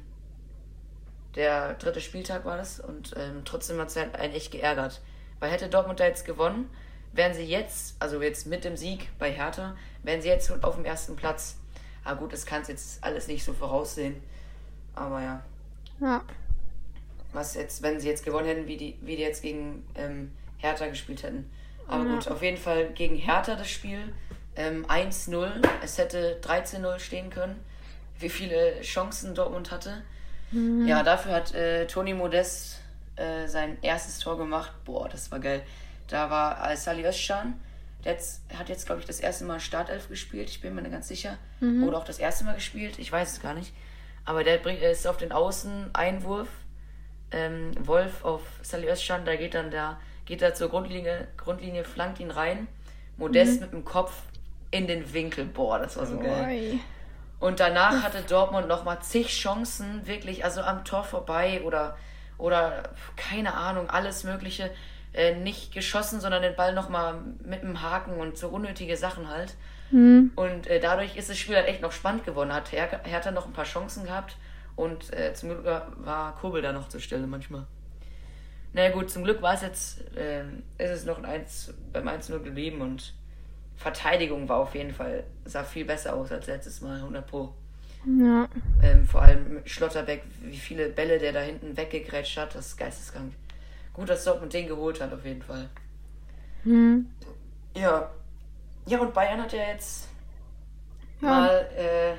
der 1.34 1.74
dritte 1.74 2.00
Spieltag 2.00 2.44
war 2.44 2.56
das. 2.56 2.80
Und 2.80 3.14
ähm, 3.16 3.42
trotzdem 3.44 3.78
hat 3.80 3.88
es 3.88 3.96
halt 3.96 4.14
einen 4.16 4.34
echt 4.34 4.52
geärgert. 4.52 5.00
Weil 5.40 5.50
hätte 5.50 5.68
Dortmund 5.68 6.00
da 6.00 6.06
jetzt 6.06 6.24
gewonnen, 6.24 6.70
wären 7.12 7.34
sie 7.34 7.42
jetzt, 7.44 7.96
also 7.98 8.20
jetzt 8.22 8.46
mit 8.46 8.64
dem 8.64 8.76
Sieg 8.76 9.08
bei 9.18 9.30
Hertha, 9.30 9.76
wären 10.02 10.22
sie 10.22 10.28
jetzt 10.28 10.50
auf 10.64 10.76
dem 10.76 10.84
ersten 10.84 11.16
Platz. 11.16 11.56
Aber 12.04 12.20
gut, 12.20 12.32
das 12.32 12.46
kannst 12.46 12.68
jetzt 12.70 13.02
alles 13.04 13.26
nicht 13.26 13.44
so 13.44 13.52
voraussehen. 13.52 14.16
Aber 14.94 15.20
ja, 15.20 15.42
Ja. 16.00 16.22
was 17.32 17.54
jetzt, 17.54 17.82
wenn 17.82 18.00
sie 18.00 18.08
jetzt 18.08 18.24
gewonnen 18.24 18.46
hätten, 18.46 18.66
wie 18.66 18.76
die, 18.78 18.96
wie 19.02 19.16
die 19.16 19.22
jetzt 19.22 19.42
gegen 19.42 19.84
ähm, 19.94 20.32
Hertha 20.58 20.86
gespielt 20.86 21.22
hätten. 21.22 21.50
Aber 21.86 22.04
Ja. 22.04 22.14
gut, 22.14 22.28
auf 22.28 22.42
jeden 22.42 22.56
Fall 22.56 22.88
gegen 22.94 23.16
Hertha 23.16 23.56
das 23.56 23.68
Spiel. 23.68 24.12
Ähm, 24.56 24.86
1-0. 24.86 25.50
Es 25.82 25.98
hätte 25.98 26.38
13-0 26.42 26.98
stehen 26.98 27.30
können. 27.30 27.62
Wie 28.18 28.30
viele 28.30 28.80
Chancen 28.80 29.34
Dortmund 29.34 29.70
hatte. 29.70 30.02
Ja, 30.86 31.02
dafür 31.02 31.32
hat 31.32 31.54
äh, 31.54 31.86
Toni 31.86 32.14
Modest 32.14 32.80
äh, 33.16 33.46
sein 33.46 33.78
erstes 33.82 34.20
Tor 34.20 34.38
gemacht. 34.38 34.72
Boah, 34.84 35.08
das 35.08 35.30
war 35.30 35.40
geil. 35.40 35.62
Da 36.08 36.30
war 36.30 36.70
äh, 36.70 36.76
Salih 36.76 37.04
Özcan. 37.04 37.60
Der 38.04 38.12
jetzt, 38.12 38.42
hat 38.56 38.68
jetzt, 38.68 38.86
glaube 38.86 39.00
ich, 39.00 39.06
das 39.06 39.18
erste 39.18 39.44
Mal 39.44 39.58
Startelf 39.58 40.08
gespielt. 40.08 40.48
Ich 40.48 40.60
bin 40.60 40.74
mir 40.74 40.82
nicht 40.82 40.92
ganz 40.92 41.08
sicher. 41.08 41.38
Oder 41.84 41.98
auch 41.98 42.04
das 42.04 42.18
erste 42.18 42.44
Mal 42.44 42.54
gespielt. 42.54 42.98
Ich 42.98 43.10
weiß 43.10 43.32
es 43.32 43.42
gar 43.42 43.54
nicht. 43.54 43.72
Aber 44.24 44.44
der 44.44 44.58
bringt, 44.58 44.80
er 44.80 44.92
ist 44.92 45.06
auf 45.06 45.16
den 45.16 45.32
Außeneinwurf. 45.32 46.48
Ähm, 47.32 47.72
Wolf 47.80 48.24
auf 48.24 48.42
Salih 48.62 48.88
Özcan. 48.88 49.24
Da 49.24 49.34
geht 49.34 49.54
dann 49.54 49.72
der, 49.72 49.98
geht 50.24 50.42
er 50.42 50.54
zur 50.54 50.68
Grundlinie, 50.68 51.26
Grundlinie, 51.36 51.82
flankt 51.82 52.20
ihn 52.20 52.30
rein. 52.30 52.68
Modest 53.16 53.60
mit 53.60 53.72
dem 53.72 53.84
Kopf 53.84 54.12
in 54.70 54.86
den 54.86 55.12
Winkel. 55.12 55.44
Boah, 55.44 55.78
das 55.78 55.96
war 55.96 56.06
so 56.06 56.18
geil. 56.18 56.78
Und 57.38 57.60
danach 57.60 58.02
hatte 58.02 58.22
Dortmund 58.22 58.66
nochmal 58.66 59.00
zig 59.02 59.28
Chancen, 59.28 60.06
wirklich, 60.06 60.44
also 60.44 60.62
am 60.62 60.84
Tor 60.84 61.04
vorbei 61.04 61.62
oder, 61.64 61.96
oder 62.38 62.90
keine 63.16 63.54
Ahnung, 63.54 63.90
alles 63.90 64.24
Mögliche. 64.24 64.70
Äh, 65.12 65.34
nicht 65.34 65.72
geschossen, 65.72 66.20
sondern 66.20 66.42
den 66.42 66.56
Ball 66.56 66.74
nochmal 66.74 67.14
mit 67.42 67.62
dem 67.62 67.80
Haken 67.80 68.16
und 68.18 68.36
so 68.36 68.48
unnötige 68.48 68.96
Sachen 68.98 69.28
halt. 69.28 69.54
Mhm. 69.90 70.32
Und 70.36 70.66
äh, 70.66 70.78
dadurch 70.80 71.16
ist 71.16 71.30
das 71.30 71.38
Spiel 71.38 71.56
halt 71.56 71.68
echt 71.68 71.80
noch 71.80 71.92
spannend 71.92 72.24
geworden. 72.24 72.52
Hat 72.52 72.72
Her 72.72 73.00
Hertha 73.04 73.30
noch 73.30 73.46
ein 73.46 73.52
paar 73.52 73.64
Chancen 73.64 74.04
gehabt 74.04 74.36
und 74.74 75.12
äh, 75.14 75.32
zum 75.32 75.48
Glück 75.50 75.64
war- 75.64 76.34
Kurbel 76.36 76.60
da 76.60 76.72
noch 76.72 76.88
zur 76.88 77.00
Stelle 77.00 77.26
manchmal. 77.26 77.66
Na 78.74 78.82
naja, 78.82 78.92
gut, 78.92 79.10
zum 79.10 79.24
Glück 79.24 79.40
war 79.40 79.54
es 79.54 79.62
jetzt, 79.62 80.00
äh, 80.16 80.42
ist 80.76 80.90
es 80.90 81.04
noch 81.06 81.16
ein 81.16 81.24
1, 81.24 81.72
beim 81.94 82.08
1-0 82.08 82.40
geblieben 82.40 82.82
und 82.82 83.14
Verteidigung 83.76 84.48
war 84.48 84.58
auf 84.58 84.74
jeden 84.74 84.92
Fall, 84.92 85.24
sah 85.44 85.62
viel 85.64 85.84
besser 85.84 86.14
aus 86.16 86.32
als 86.32 86.46
letztes 86.46 86.80
Mal, 86.80 86.96
100 86.96 87.26
Pro. 87.26 87.52
Ja. 88.06 88.48
Ähm, 88.82 89.06
vor 89.06 89.22
allem 89.22 89.60
Schlotterbeck, 89.66 90.22
wie 90.42 90.56
viele 90.56 90.88
Bälle 90.88 91.18
der 91.18 91.32
da 91.32 91.40
hinten 91.40 91.76
weggegrätscht 91.76 92.36
hat, 92.38 92.54
das 92.54 92.66
ist 92.68 92.76
geisteskrank. 92.76 93.32
Gut, 93.92 94.08
dass 94.08 94.24
Dortmund 94.24 94.52
den 94.52 94.68
geholt 94.68 95.00
hat, 95.00 95.12
auf 95.12 95.24
jeden 95.24 95.42
Fall. 95.42 95.68
Mhm. 96.64 97.06
Ja. 97.74 98.10
Ja, 98.86 99.00
und 99.00 99.12
Bayern 99.12 99.42
hat 99.42 99.52
ja 99.52 99.68
jetzt 99.72 100.08
Ja. 101.20 101.28
mal 101.28 101.68
äh, 101.76 102.14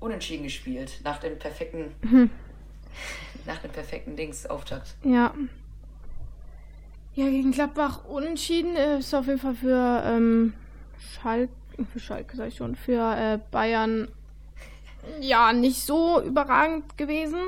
unentschieden 0.00 0.42
gespielt, 0.44 1.00
nach 1.04 1.18
dem 1.18 1.38
perfekten, 1.38 1.94
Mhm. 2.02 2.30
nach 3.46 3.58
dem 3.58 3.70
perfekten 3.70 4.16
Dings-Auftakt. 4.16 4.96
Ja. 5.04 5.32
Ja, 7.18 7.28
gegen 7.28 7.50
Gladbach 7.50 8.04
unentschieden 8.04 8.76
äh, 8.76 9.00
ist 9.00 9.12
auf 9.12 9.26
jeden 9.26 9.40
Fall 9.40 9.56
für 9.56 10.02
ähm, 10.06 10.52
Schalke, 11.00 11.52
für 11.92 11.98
Schalke 11.98 12.36
sag 12.36 12.46
ich 12.46 12.54
schon, 12.54 12.76
für 12.76 13.16
äh, 13.16 13.40
Bayern 13.50 14.06
ja 15.20 15.52
nicht 15.52 15.82
so 15.82 16.22
überragend 16.22 16.96
gewesen. 16.96 17.40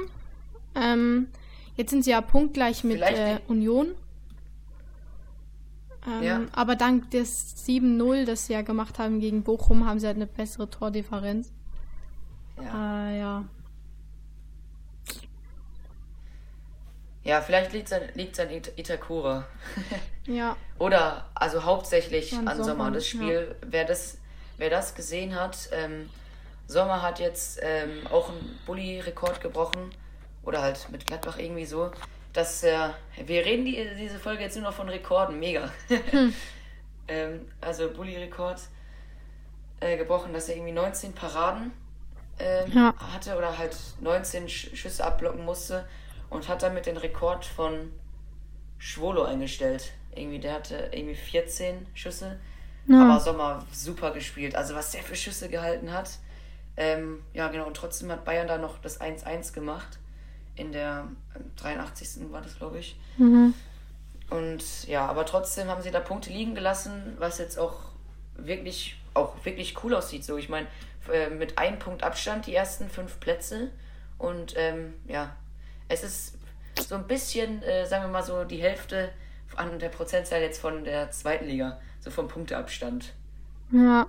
Ähm, 0.74 1.28
jetzt 1.76 1.90
sind 1.90 2.02
sie 2.02 2.10
ja 2.10 2.20
punktgleich 2.20 2.82
mit 2.82 3.00
äh, 3.00 3.38
Union. 3.46 3.94
Ähm, 6.04 6.22
Ja. 6.24 6.40
Aber 6.50 6.74
dank 6.74 7.12
des 7.12 7.64
7-0, 7.64 8.24
das 8.24 8.46
sie 8.46 8.54
ja 8.54 8.62
gemacht 8.62 8.98
haben 8.98 9.20
gegen 9.20 9.44
Bochum, 9.44 9.86
haben 9.86 10.00
sie 10.00 10.08
halt 10.08 10.16
eine 10.16 10.26
bessere 10.26 10.68
Tordifferenz. 10.68 11.52
Ja. 12.60 13.08
Äh, 13.08 13.18
ja. 13.20 13.44
Ja, 17.30 17.40
vielleicht 17.40 17.72
liegt 17.72 17.86
es 17.86 17.92
an, 17.92 18.02
liegt's 18.14 18.40
an 18.40 18.50
It 18.50 18.72
Itakura. 18.76 19.46
Ja. 20.26 20.56
Oder, 20.78 21.28
also 21.34 21.64
hauptsächlich 21.64 22.32
An 22.34 22.46
an 22.48 22.56
Sommer. 22.56 22.68
Sommer, 22.70 22.90
Das 22.90 23.06
Spiel, 23.06 23.54
wer, 23.62 23.84
das, 23.84 24.18
wer 24.58 24.68
das 24.68 24.94
gesehen 24.96 25.34
hat, 25.34 25.68
ähm, 25.72 26.10
Sommer 26.66 27.02
hat 27.02 27.20
jetzt 27.20 27.60
ähm, 27.62 28.06
auch 28.10 28.28
einen 28.28 28.58
Bulli-Rekord 28.66 29.40
gebrochen. 29.40 29.90
Oder 30.42 30.62
halt 30.62 30.88
mit 30.90 31.06
Gladbach 31.06 31.38
irgendwie 31.38 31.66
so. 31.66 31.90
Dass 32.32 32.62
er, 32.64 32.94
wir 33.24 33.44
reden 33.44 33.64
die, 33.64 33.88
diese 33.96 34.18
Folge 34.18 34.42
jetzt 34.42 34.56
nur 34.56 34.64
noch 34.64 34.74
von 34.74 34.88
Rekorden, 34.88 35.38
mega. 35.38 35.70
ähm, 37.08 37.46
also 37.60 37.90
Bulli-Rekord 37.90 38.60
äh, 39.80 39.96
gebrochen, 39.96 40.32
dass 40.32 40.48
er 40.48 40.56
irgendwie 40.56 40.72
19 40.72 41.12
Paraden 41.12 41.72
ähm, 42.40 42.72
Ja. 42.72 42.94
hatte 43.14 43.36
oder 43.36 43.56
halt 43.56 43.76
19 44.00 44.48
Sch 44.48 44.76
Schüsse 44.76 45.04
abblocken 45.04 45.44
musste 45.44 45.86
und 46.30 46.48
hat 46.48 46.62
damit 46.62 46.86
den 46.86 46.96
Rekord 46.96 47.44
von 47.44 47.92
Schwolo 48.78 49.24
eingestellt. 49.24 49.92
Irgendwie, 50.14 50.38
der 50.38 50.54
hatte 50.54 50.90
irgendwie 50.92 51.14
14 51.14 51.86
Schüsse. 51.94 52.38
Ja. 52.86 53.04
Aber 53.04 53.20
Sommer 53.20 53.66
super 53.72 54.12
gespielt. 54.12 54.56
Also 54.56 54.74
was 54.74 54.90
der 54.92 55.02
für 55.02 55.16
Schüsse 55.16 55.48
gehalten 55.48 55.92
hat. 55.92 56.18
Ähm, 56.76 57.22
ja, 57.34 57.48
genau. 57.48 57.66
Und 57.66 57.76
trotzdem 57.76 58.10
hat 58.10 58.24
Bayern 58.24 58.48
da 58.48 58.58
noch 58.58 58.78
das 58.78 59.00
1-1 59.00 59.52
gemacht. 59.52 59.98
In 60.56 60.72
der 60.72 61.08
ähm, 61.36 61.50
83. 61.56 62.32
war 62.32 62.40
das, 62.40 62.56
glaube 62.56 62.78
ich. 62.78 62.98
Mhm. 63.18 63.54
Und 64.30 64.86
ja, 64.86 65.06
aber 65.06 65.26
trotzdem 65.26 65.68
haben 65.68 65.82
sie 65.82 65.90
da 65.90 66.00
Punkte 66.00 66.30
liegen 66.30 66.54
gelassen, 66.54 67.16
was 67.18 67.38
jetzt 67.38 67.58
auch 67.58 67.80
wirklich, 68.36 68.96
auch 69.14 69.34
wirklich 69.44 69.82
cool 69.82 69.94
aussieht. 69.94 70.24
So, 70.24 70.36
ich 70.36 70.48
meine, 70.48 70.68
äh, 71.12 71.28
mit 71.28 71.58
einem 71.58 71.78
Punkt 71.78 72.02
Abstand 72.02 72.46
die 72.46 72.54
ersten 72.54 72.88
fünf 72.88 73.20
Plätze. 73.20 73.70
Und 74.18 74.54
ähm, 74.56 74.94
ja, 75.06 75.34
es 75.90 76.02
ist 76.02 76.38
so 76.88 76.94
ein 76.94 77.06
bisschen, 77.06 77.62
äh, 77.62 77.84
sagen 77.86 78.04
wir 78.04 78.08
mal 78.08 78.22
so, 78.22 78.44
die 78.44 78.56
Hälfte 78.62 79.10
an 79.56 79.78
der 79.78 79.88
Prozentzahl 79.88 80.40
jetzt 80.40 80.60
von 80.60 80.84
der 80.84 81.10
zweiten 81.10 81.46
Liga, 81.46 81.80
so 82.00 82.10
vom 82.10 82.28
Punkteabstand. 82.28 83.12
Ja. 83.72 84.06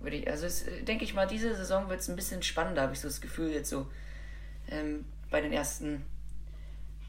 Würde 0.00 0.16
ich, 0.16 0.28
also 0.30 0.46
es, 0.46 0.66
äh, 0.66 0.82
denke 0.82 1.04
ich 1.04 1.14
mal, 1.14 1.26
diese 1.26 1.54
Saison 1.54 1.88
wird 1.88 2.00
es 2.00 2.08
ein 2.08 2.16
bisschen 2.16 2.42
spannender, 2.42 2.82
habe 2.82 2.94
ich 2.94 3.00
so 3.00 3.08
das 3.08 3.20
Gefühl 3.20 3.50
jetzt 3.50 3.68
so 3.70 3.86
ähm, 4.70 5.04
bei 5.30 5.40
den 5.40 5.52
ersten 5.52 6.04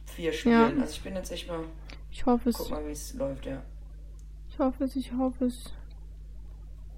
vier 0.05 0.33
Spielen. 0.33 0.77
Ja. 0.77 0.81
Also 0.81 0.93
ich 0.93 1.01
bin 1.01 1.15
jetzt 1.15 1.31
echt 1.31 1.47
mal, 1.47 1.63
Ich 2.11 2.25
hoffe 2.25 2.49
es. 2.49 2.57
guck 2.57 2.71
mal, 2.71 2.85
wie 2.85 2.91
es 2.91 3.13
läuft, 3.13 3.45
ja. 3.45 3.61
Ich 4.49 4.59
hoffe 4.59 4.83
es, 4.83 4.95
ich 4.95 5.13
hoffe 5.13 5.45
es. 5.45 5.71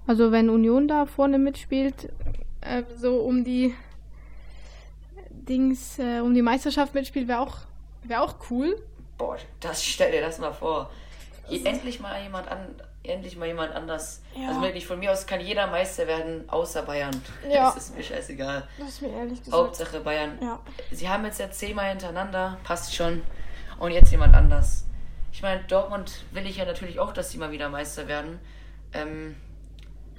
Also 0.06 0.32
wenn 0.32 0.50
Union 0.50 0.88
da 0.88 1.06
vorne 1.06 1.38
mitspielt, 1.38 2.08
äh, 2.60 2.82
so 2.96 3.20
um 3.20 3.44
die 3.44 3.72
Dings, 5.48 5.98
äh, 5.98 6.20
um 6.20 6.34
die 6.34 6.42
Meisterschaft 6.42 6.94
mitspielt, 6.94 7.28
wäre 7.28 7.40
auch, 7.40 7.56
wäre 8.04 8.20
auch 8.22 8.34
cool. 8.50 8.80
Boah, 9.18 9.36
das 9.60 9.84
stell 9.84 10.12
dir 10.12 10.20
das 10.20 10.38
mal 10.38 10.52
vor. 10.52 10.90
je, 11.48 11.64
endlich 11.64 12.00
mal 12.00 12.22
jemand 12.22 12.48
an, 12.48 12.58
endlich 13.02 13.36
mal 13.36 13.46
jemand 13.46 13.72
anders. 13.74 14.22
Ja. 14.36 14.48
Also 14.48 14.62
wirklich 14.62 14.86
von 14.86 14.98
mir 14.98 15.12
aus 15.12 15.26
kann 15.26 15.40
jeder 15.40 15.66
Meister 15.66 16.06
werden, 16.06 16.48
außer 16.48 16.82
Bayern. 16.82 17.10
Ja. 17.50 17.72
Das 17.74 17.76
ist 17.88 17.96
mir 17.96 18.02
scheißegal. 18.02 18.66
Das 18.78 18.88
ist 18.88 19.02
mir 19.02 19.08
ehrlich 19.12 19.38
gesagt. 19.42 19.56
Hauptsache 19.56 20.00
Bayern. 20.00 20.38
Ja. 20.40 20.60
Sie 20.90 21.08
haben 21.08 21.24
jetzt 21.24 21.38
ja 21.40 21.50
zehnmal 21.50 21.90
hintereinander, 21.90 22.58
passt 22.64 22.94
schon. 22.94 23.22
Und 23.78 23.90
jetzt 23.92 24.10
jemand 24.12 24.34
anders. 24.34 24.84
Ich 25.32 25.42
meine, 25.42 25.62
Dortmund 25.64 26.24
will 26.30 26.46
ich 26.46 26.56
ja 26.58 26.64
natürlich 26.64 27.00
auch, 27.00 27.12
dass 27.12 27.30
sie 27.32 27.38
mal 27.38 27.50
wieder 27.50 27.68
Meister 27.68 28.06
werden. 28.06 28.38
Ähm, 28.92 29.34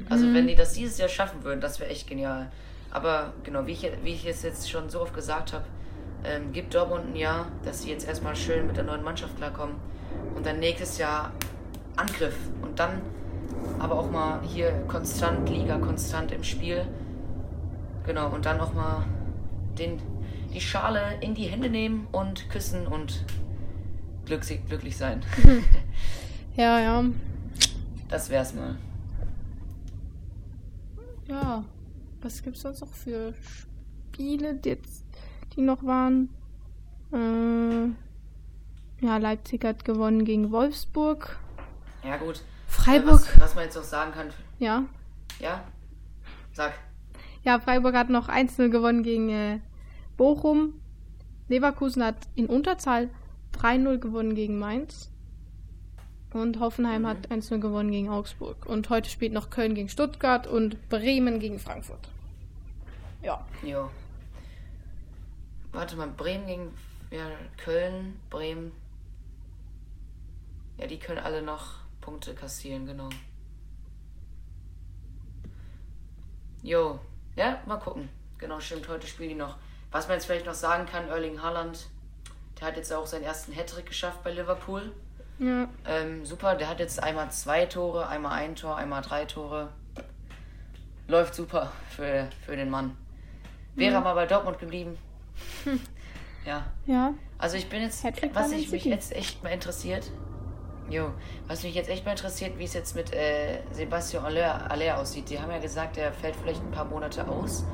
also 0.10 0.25
Mhm. 0.25 0.34
wenn 0.34 0.48
die 0.48 0.56
das 0.56 0.74
dieses 0.74 0.98
Jahr 0.98 1.08
schaffen 1.10 1.44
würden, 1.44 1.62
das 1.62 1.80
wäre 1.80 1.89
echt 1.89 2.08
genial. 2.08 2.51
Aber 2.93 3.33
genau, 3.43 3.65
wie 3.65 3.71
ich, 3.71 3.91
wie 4.03 4.13
ich 4.13 4.25
es 4.27 4.43
jetzt 4.43 4.69
schon 4.69 4.88
so 4.88 5.01
oft 5.01 5.15
gesagt 5.15 5.51
habe, 5.51 5.65
ähm, 6.23 6.53
gibt 6.53 6.75
Dortmund 6.75 7.07
ein 7.07 7.15
Jahr, 7.15 7.47
dass 7.65 7.81
sie 7.81 7.89
jetzt 7.89 8.07
erstmal 8.07 8.35
schön 8.35 8.67
mit 8.67 8.77
der 8.77 8.83
neuen 8.83 9.03
Mannschaft 9.03 9.35
klarkommen. 9.35 9.75
Und 10.35 10.45
dann 10.45 10.59
nächstes 10.59 11.00
Jahr 11.00 11.31
Angriff. 11.95 12.35
Und 12.62 12.77
dann 12.77 13.01
aber 13.79 13.97
auch 13.97 14.12
mal 14.12 14.41
hier 14.43 14.71
konstant, 14.88 15.50
Liga 15.50 15.79
konstant 15.79 16.31
im 16.31 16.43
Spiel. 16.43 16.85
Genau, 18.05 18.29
und 18.29 18.45
dann 18.45 18.59
auch 18.59 18.73
mal 18.73 19.03
den, 19.79 20.00
die 20.53 20.62
Schale 20.62 21.01
in 21.19 21.33
die 21.33 21.45
Hände 21.45 21.69
nehmen 21.69 22.07
und 22.12 22.47
küssen 22.50 22.85
und 22.85 23.25
glücklich, 24.25 24.62
glücklich 24.67 24.95
sein. 24.95 25.23
Ja, 26.55 26.79
ja. 26.79 27.03
Das 28.09 28.29
wär's 28.29 28.53
mal. 28.53 28.75
Ja. 31.27 31.63
Was 32.24 32.42
gibt's 32.42 32.62
sonst 32.62 32.82
noch 32.82 32.94
für 32.94 33.34
Spiele, 34.13 34.56
die 34.56 34.70
jetzt, 34.70 35.06
die 35.56 35.62
noch 35.62 35.84
waren? 35.84 36.30
Äh, 37.12 37.89
ja, 39.06 39.18
Leipzig 39.18 39.63
hat 39.65 39.84
gewonnen 39.86 40.24
gegen 40.25 40.51
Wolfsburg. 40.51 41.38
Ja, 42.03 42.18
gut. 42.18 42.42
Freiburg. 42.68 43.22
Was, 43.36 43.39
was 43.39 43.56
man 43.56 43.65
jetzt 43.65 43.75
noch 43.75 43.84
sagen 43.84 44.12
kann. 44.13 44.30
Ja. 44.60 44.86
Ja? 45.39 45.63
Sag. 46.53 46.74
Ja, 47.44 47.60
Freiburg 47.60 47.94
hat 47.96 48.10
noch 48.10 48.30
1-0 48.30 48.70
gewonnen 48.70 49.03
gegen 49.03 49.30
äh, 49.30 49.60
Bochum. 50.15 50.75
Leverkusen 51.50 52.03
hat 52.03 52.15
in 52.36 52.46
Unterzahl 52.48 53.10
3-0 53.53 53.98
gewonnen 53.98 54.34
gegen 54.34 54.58
Mainz. 54.60 55.10
Und 56.34 56.60
Hoffenheim 56.60 57.01
Mhm. 57.03 57.08
hat 57.08 57.32
1-0 57.32 57.60
gewonnen 57.60 57.92
gegen 57.92 58.10
Augsburg. 58.10 58.65
Und 58.65 58.89
heute 58.89 59.10
spielt 59.10 59.34
noch 59.34 59.50
Köln 59.50 59.75
gegen 59.75 59.89
Stuttgart 59.89 60.48
und 60.48 60.89
Bremen 60.89 61.39
gegen 61.39 61.60
Frankfurt. 61.60 62.10
Ja. 63.24 63.46
Jo. 63.63 63.89
Warte 65.72 65.96
mal, 65.96 66.10
Bremen 66.10 66.46
gegen 66.46 66.77
ja, 67.10 67.25
Köln, 67.58 68.20
Bremen. 68.30 68.74
Ja, 70.77 70.88
die 70.88 71.00
können 71.00 71.20
alle 71.20 71.42
noch 71.42 71.75
Punkte 72.01 72.36
kassieren, 72.36 72.86
genau. 72.86 73.10
Jo. 76.62 77.00
Ja, 77.36 77.62
mal 77.65 77.77
gucken. 77.77 78.10
Genau, 78.38 78.60
stimmt, 78.60 78.88
heute 78.89 79.08
spielen 79.08 79.30
die 79.30 79.36
noch. 79.36 79.58
Was 79.92 80.08
man 80.08 80.18
jetzt 80.18 80.25
vielleicht 80.25 80.46
noch 80.46 80.53
sagen 80.53 80.86
kann, 80.86 81.08
Erling 81.08 81.42
Haaland, 81.42 81.88
der 82.60 82.68
hat 82.68 82.75
jetzt 82.75 82.92
auch 82.92 83.08
seinen 83.08 83.24
ersten 83.24 83.53
Hattrick 83.53 83.86
geschafft 83.86 84.24
bei 84.24 84.32
Liverpool. 84.32 84.92
Ja. 85.39 85.70
Ähm, 85.86 86.25
super, 86.25 86.56
der 86.56 86.68
hat 86.68 86.80
jetzt 86.80 87.01
einmal 87.01 87.32
zwei 87.32 87.65
Tore, 87.68 88.08
einmal 88.08 88.34
ein 88.34 88.56
Tor, 88.56 88.75
einmal 88.75 89.01
drei 89.01 89.25
Tore. 89.25 89.70
Läuft 91.08 91.36
super 91.36 91.72
für, 91.89 92.27
für 92.46 92.56
den 92.56 92.70
Mann. 92.70 92.98
Wäre 93.75 93.96
er 93.96 94.01
mal 94.01 94.13
bei 94.13 94.25
Dortmund 94.25 94.60
geblieben. 94.60 94.98
ja. 96.46 96.65
Ja. 96.86 97.13
Also 97.38 97.58
ich 97.58 97.68
bin 97.70 97.82
jetzt, 97.82 98.03
Hattrick 98.03 98.34
was 98.36 98.51
ich 98.51 98.72
mich 98.72 98.86
jetzt 98.86 99.13
echt 99.13 99.44
mal 99.44 99.50
interessiert, 99.50 100.10
jo, 100.89 101.12
was 101.48 101.63
mich 101.63 101.75
jetzt 101.75 101.89
echt 101.89 102.06
mal 102.06 102.12
interessiert, 102.12 102.58
wie 102.58 102.65
es 102.65 102.74
jetzt 102.74 102.96
mit 102.96 103.13
äh, 103.13 103.60
Sebastian 103.72 104.24
Aller, 104.24 104.70
Aller 104.70 104.98
aussieht. 104.98 105.30
Die 105.30 105.39
haben 105.39 105.51
ja 105.51 105.59
gesagt, 105.59 105.98
der 105.98 106.12
fällt 106.14 106.36
vielleicht 106.36 106.62
ein 106.62 106.72
paar 106.72 106.86
Monate 106.86 107.27
aus. 107.27 107.66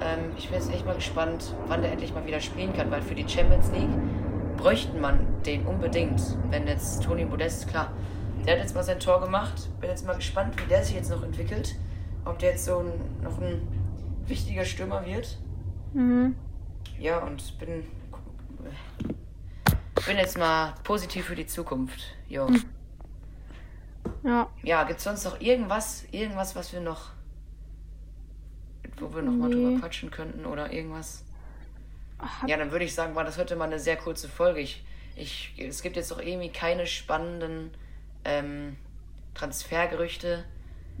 Ähm, 0.00 0.32
ich 0.36 0.48
bin 0.48 0.58
jetzt 0.58 0.72
echt 0.72 0.86
mal 0.86 0.94
gespannt, 0.94 1.54
wann 1.66 1.82
der 1.82 1.92
endlich 1.92 2.14
mal 2.14 2.26
wieder 2.26 2.40
spielen 2.40 2.72
kann, 2.72 2.90
weil 2.90 3.02
für 3.02 3.14
die 3.14 3.28
Champions 3.28 3.70
League 3.72 3.90
bräuchten 4.56 5.00
man 5.00 5.26
den 5.44 5.66
unbedingt. 5.66 6.20
Wenn 6.50 6.66
jetzt 6.66 7.02
Toni 7.02 7.24
Modest, 7.24 7.68
klar, 7.68 7.92
der 8.46 8.54
hat 8.54 8.62
jetzt 8.62 8.74
mal 8.74 8.82
sein 8.82 9.00
Tor 9.00 9.20
gemacht. 9.20 9.68
Bin 9.80 9.90
jetzt 9.90 10.06
mal 10.06 10.16
gespannt, 10.16 10.54
wie 10.60 10.68
der 10.68 10.84
sich 10.84 10.96
jetzt 10.96 11.10
noch 11.10 11.22
entwickelt. 11.22 11.74
Ob 12.24 12.38
der 12.38 12.50
jetzt 12.50 12.64
so 12.64 12.78
ein, 12.78 13.22
noch 13.22 13.38
ein 13.40 13.66
wichtiger 14.26 14.64
Stürmer 14.64 15.04
wird. 15.06 15.38
Mhm. 15.92 16.36
Ja, 16.98 17.18
und 17.18 17.58
bin, 17.58 17.84
bin 20.06 20.16
jetzt 20.16 20.38
mal 20.38 20.74
positiv 20.84 21.26
für 21.26 21.34
die 21.34 21.46
Zukunft. 21.46 22.00
Jo. 22.28 22.48
Ja. 24.22 24.48
Ja, 24.62 24.84
gibt's 24.84 25.04
sonst 25.04 25.24
noch 25.24 25.40
irgendwas, 25.40 26.04
irgendwas, 26.10 26.54
was 26.56 26.72
wir 26.72 26.80
noch, 26.80 27.10
wo 28.98 29.14
wir 29.14 29.22
noch 29.22 29.32
mal 29.32 29.48
Nee. 29.48 29.54
drüber 29.54 29.80
quatschen 29.80 30.10
könnten 30.10 30.44
oder 30.46 30.72
irgendwas? 30.72 31.24
Ja, 32.46 32.56
dann 32.58 32.70
würde 32.70 32.84
ich 32.84 32.94
sagen, 32.94 33.14
war 33.14 33.24
das 33.24 33.38
heute 33.38 33.56
mal 33.56 33.64
eine 33.64 33.78
sehr 33.78 33.96
kurze 33.96 34.28
Folge. 34.28 34.60
Ich, 34.60 34.84
ich, 35.16 35.54
es 35.58 35.80
gibt 35.82 35.96
jetzt 35.96 36.12
auch 36.12 36.20
irgendwie 36.20 36.50
keine 36.50 36.86
spannenden 36.86 37.70
ähm, 38.24 38.76
Transfergerüchte. 39.34 40.44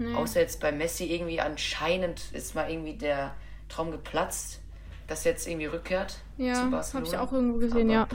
Nee. 0.02 0.14
Außer 0.14 0.40
jetzt 0.40 0.60
bei 0.60 0.72
Messi 0.72 1.04
irgendwie 1.12 1.40
anscheinend 1.42 2.32
ist 2.32 2.54
mal 2.54 2.70
irgendwie 2.70 2.94
der 2.94 3.34
Traum 3.68 3.90
geplatzt, 3.90 4.60
dass 5.06 5.26
er 5.26 5.32
jetzt 5.32 5.46
irgendwie 5.46 5.66
rückkehrt 5.66 6.16
Ja, 6.38 6.54
zu 6.54 6.60
habe 6.62 6.70
Barcelona. 6.70 7.06
ich 7.10 7.18
auch 7.18 7.32
irgendwo 7.32 7.58
gesehen, 7.58 7.90
Aber- 7.90 7.92
ja. 7.92 8.08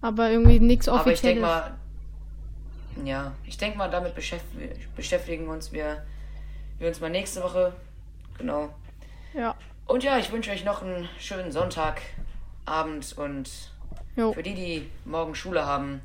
Aber 0.00 0.30
irgendwie 0.30 0.60
nichts 0.60 0.88
Aber 0.88 1.12
ich 1.12 1.20
denke 1.20 1.44
Offizielles. 1.44 1.76
mal, 2.96 3.04
ja, 3.06 3.32
ich 3.44 3.58
denke 3.58 3.76
mal, 3.76 3.90
damit 3.90 4.14
beschäftigen, 4.96 5.48
uns 5.48 5.72
wir, 5.72 6.06
wir 6.78 6.88
uns 6.88 7.00
mal 7.00 7.10
nächste 7.10 7.42
Woche. 7.42 7.74
Genau. 8.38 8.70
Ja. 9.34 9.56
Und 9.86 10.04
ja, 10.04 10.16
ich 10.18 10.32
wünsche 10.32 10.50
euch 10.52 10.64
noch 10.64 10.80
einen 10.82 11.06
schönen 11.18 11.52
Sonntagabend 11.52 13.12
und 13.18 13.50
Jo. 14.16 14.32
für 14.32 14.42
die, 14.42 14.54
die 14.54 14.90
morgen 15.04 15.34
Schule 15.34 15.66
haben, 15.66 16.00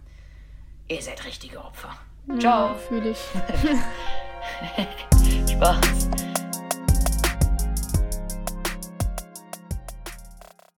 ihr 0.89 1.01
seid 1.01 1.23
richtige 1.25 1.63
Opfer. 1.63 1.95
Ja, 2.27 2.39
Ciao. 2.39 2.75
Fühle 2.75 3.11
ich. 3.11 3.19
je 5.47 5.57
pense. 5.57 6.32